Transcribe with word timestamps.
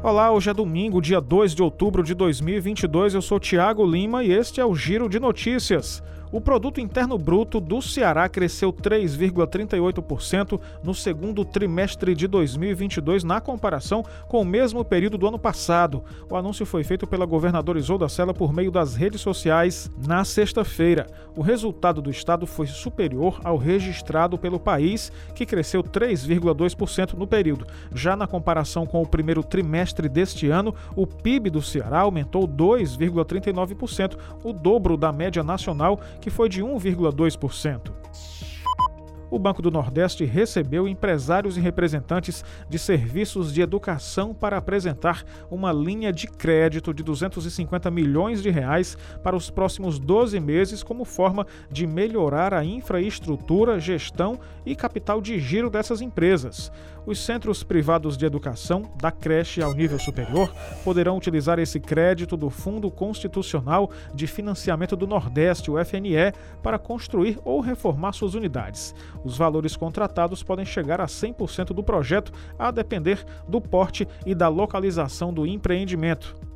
Olá, 0.00 0.30
hoje 0.30 0.48
é 0.48 0.54
domingo, 0.54 1.02
dia 1.02 1.20
2 1.20 1.56
de 1.56 1.62
outubro 1.62 2.04
de 2.04 2.14
2022. 2.14 3.14
Eu 3.14 3.20
sou 3.20 3.40
Tiago 3.40 3.84
Lima 3.84 4.22
e 4.22 4.30
este 4.30 4.60
é 4.60 4.64
o 4.64 4.72
Giro 4.72 5.08
de 5.08 5.18
Notícias. 5.18 6.00
O 6.30 6.42
produto 6.42 6.78
interno 6.78 7.16
bruto 7.16 7.58
do 7.58 7.80
Ceará 7.80 8.28
cresceu 8.28 8.70
3,38% 8.70 10.60
no 10.84 10.94
segundo 10.94 11.42
trimestre 11.42 12.14
de 12.14 12.26
2022 12.26 13.24
na 13.24 13.40
comparação 13.40 14.04
com 14.28 14.42
o 14.42 14.44
mesmo 14.44 14.84
período 14.84 15.16
do 15.16 15.26
ano 15.26 15.38
passado. 15.38 16.04
O 16.28 16.36
anúncio 16.36 16.66
foi 16.66 16.84
feito 16.84 17.06
pela 17.06 17.24
governadora 17.24 17.78
Isolda 17.78 18.10
Sela 18.10 18.34
por 18.34 18.52
meio 18.52 18.70
das 18.70 18.94
redes 18.94 19.22
sociais 19.22 19.90
na 20.06 20.22
sexta-feira. 20.22 21.06
O 21.34 21.40
resultado 21.40 22.02
do 22.02 22.10
estado 22.10 22.46
foi 22.46 22.66
superior 22.66 23.40
ao 23.42 23.56
registrado 23.56 24.36
pelo 24.36 24.60
país, 24.60 25.10
que 25.34 25.46
cresceu 25.46 25.82
3,2% 25.82 27.14
no 27.14 27.26
período. 27.26 27.66
Já 27.94 28.14
na 28.14 28.26
comparação 28.26 28.84
com 28.84 29.00
o 29.00 29.08
primeiro 29.08 29.42
trimestre 29.42 30.10
deste 30.10 30.50
ano, 30.50 30.74
o 30.94 31.06
PIB 31.06 31.48
do 31.48 31.62
Ceará 31.62 32.00
aumentou 32.00 32.46
2,39%, 32.46 34.18
o 34.44 34.52
dobro 34.52 34.94
da 34.96 35.10
média 35.10 35.42
nacional 35.42 35.98
que 36.20 36.30
foi 36.30 36.48
de 36.48 36.62
1,2% 36.62 37.92
o 39.30 39.38
Banco 39.38 39.60
do 39.60 39.70
Nordeste 39.70 40.24
recebeu 40.24 40.88
empresários 40.88 41.56
e 41.56 41.60
representantes 41.60 42.44
de 42.68 42.78
serviços 42.78 43.52
de 43.52 43.60
educação 43.60 44.32
para 44.32 44.56
apresentar 44.56 45.24
uma 45.50 45.72
linha 45.72 46.12
de 46.12 46.26
crédito 46.26 46.94
de 46.94 47.02
250 47.02 47.90
milhões 47.90 48.42
de 48.42 48.50
reais 48.50 48.96
para 49.22 49.36
os 49.36 49.50
próximos 49.50 49.98
12 49.98 50.40
meses 50.40 50.82
como 50.82 51.04
forma 51.04 51.46
de 51.70 51.86
melhorar 51.86 52.54
a 52.54 52.64
infraestrutura, 52.64 53.78
gestão 53.78 54.38
e 54.64 54.74
capital 54.74 55.20
de 55.20 55.38
giro 55.38 55.70
dessas 55.70 56.00
empresas. 56.00 56.70
Os 57.08 57.24
centros 57.24 57.62
privados 57.62 58.18
de 58.18 58.26
educação, 58.26 58.82
da 59.00 59.10
creche 59.10 59.62
ao 59.62 59.72
nível 59.72 59.98
superior, 59.98 60.52
poderão 60.84 61.16
utilizar 61.16 61.58
esse 61.58 61.80
crédito 61.80 62.36
do 62.36 62.50
Fundo 62.50 62.90
Constitucional 62.90 63.90
de 64.14 64.26
Financiamento 64.26 64.94
do 64.94 65.06
Nordeste, 65.06 65.70
o 65.70 65.82
FNE, 65.82 66.34
para 66.62 66.78
construir 66.78 67.38
ou 67.46 67.60
reformar 67.60 68.12
suas 68.12 68.34
unidades. 68.34 68.94
Os 69.24 69.36
valores 69.36 69.76
contratados 69.76 70.42
podem 70.42 70.64
chegar 70.64 71.00
a 71.00 71.06
100% 71.06 71.66
do 71.66 71.82
projeto, 71.82 72.32
a 72.58 72.70
depender 72.70 73.24
do 73.48 73.60
porte 73.60 74.06
e 74.24 74.34
da 74.34 74.48
localização 74.48 75.32
do 75.32 75.46
empreendimento. 75.46 76.47